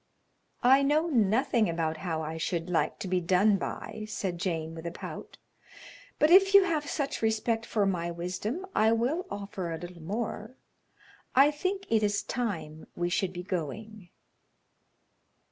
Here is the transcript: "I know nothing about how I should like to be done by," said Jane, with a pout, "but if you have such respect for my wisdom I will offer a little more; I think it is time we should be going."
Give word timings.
"I 0.63 0.81
know 0.81 1.09
nothing 1.09 1.69
about 1.69 1.97
how 1.97 2.23
I 2.23 2.37
should 2.37 2.71
like 2.71 2.97
to 2.97 3.07
be 3.07 3.21
done 3.21 3.57
by," 3.57 4.05
said 4.09 4.39
Jane, 4.39 4.73
with 4.73 4.87
a 4.87 4.91
pout, 4.91 5.37
"but 6.17 6.31
if 6.31 6.55
you 6.55 6.63
have 6.63 6.89
such 6.89 7.21
respect 7.21 7.67
for 7.67 7.85
my 7.85 8.09
wisdom 8.09 8.65
I 8.73 8.93
will 8.93 9.27
offer 9.29 9.71
a 9.71 9.77
little 9.77 10.01
more; 10.01 10.55
I 11.35 11.51
think 11.51 11.85
it 11.91 12.01
is 12.01 12.23
time 12.23 12.87
we 12.95 13.09
should 13.11 13.31
be 13.31 13.43
going." 13.43 14.09